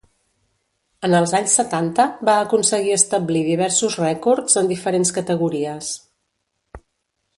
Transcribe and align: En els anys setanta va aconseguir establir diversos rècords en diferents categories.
En 1.07 1.15
els 1.17 1.33
anys 1.39 1.51
setanta 1.59 2.05
va 2.29 2.37
aconseguir 2.45 2.95
establir 2.95 3.43
diversos 3.49 3.99
rècords 4.07 4.57
en 4.63 4.71
diferents 4.73 5.13
categories. 5.19 5.93